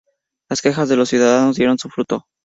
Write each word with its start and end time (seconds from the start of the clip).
Las 0.49 0.63
quejas 0.63 0.89
de 0.89 0.95
los 0.95 1.09
ciudadanos 1.09 1.57
dieron 1.57 1.77
su 1.77 1.87
fruto. 1.87 2.25